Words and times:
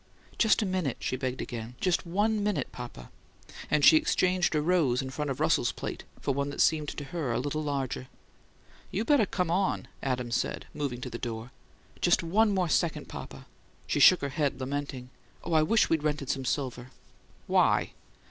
"Just 0.39 0.63
a 0.63 0.65
minute," 0.65 0.97
she 0.99 1.15
begged 1.15 1.41
again. 1.41 1.75
"Just 1.79 2.07
ONE 2.07 2.41
minute, 2.43 2.71
papa!" 2.71 3.11
And 3.69 3.85
she 3.85 3.97
exchanged 3.97 4.55
a 4.55 4.59
rose 4.63 4.99
in 4.99 5.11
front 5.11 5.29
of 5.29 5.39
Russell's 5.39 5.71
plate 5.71 6.05
for 6.19 6.33
one 6.33 6.49
that 6.49 6.59
seemed 6.59 6.89
to 6.89 7.03
her 7.03 7.31
a 7.31 7.37
little 7.39 7.61
larger. 7.61 8.07
"You 8.89 9.05
better 9.05 9.27
come 9.27 9.51
on," 9.51 9.87
Adams 10.01 10.35
said, 10.35 10.65
moving 10.73 11.01
to 11.01 11.09
the 11.11 11.19
door. 11.19 11.51
"Just 12.01 12.23
ONE 12.23 12.51
more 12.51 12.67
second, 12.67 13.09
papa." 13.09 13.45
She 13.85 13.99
shook 13.99 14.21
her 14.21 14.29
head, 14.29 14.59
lamenting. 14.59 15.11
"Oh, 15.43 15.53
I 15.53 15.61
wish 15.61 15.87
we'd 15.87 16.01
rented 16.01 16.29
some 16.31 16.45
silver!" 16.45 16.89
"Why?" 17.45 17.91